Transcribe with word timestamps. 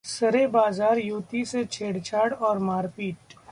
सरेबाजार 0.05 0.99
युवती 0.99 1.43
से 1.45 1.63
छेड़छाड़ 1.65 2.33
और 2.33 2.59
मारपीट 2.59 3.33